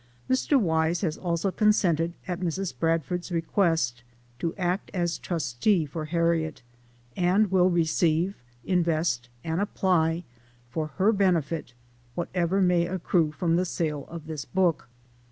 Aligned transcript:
Mr. 0.27 0.59
Wise 0.59 1.01
has 1.01 1.15
also 1.15 1.51
consented, 1.51 2.13
at 2.27 2.39
Mrs. 2.39 2.73
Bradford's 2.75 3.31
request, 3.31 4.01
to 4.39 4.55
act 4.55 4.89
as 4.95 5.19
trustee 5.19 5.85
for 5.85 6.05
Harriet; 6.05 6.63
and 7.15 7.51
will 7.51 7.69
receive, 7.69 8.35
invest, 8.63 9.29
and 9.43 9.61
apply, 9.61 10.23
for 10.71 10.87
her 10.97 11.11
benefit, 11.11 11.75
whatever 12.15 12.61
may 12.63 12.87
accrue 12.87 13.31
from 13.31 13.57
the 13.57 13.63
sale 13.63 14.07
of 14.09 14.25
this 14.25 14.43
book. 14.43 14.89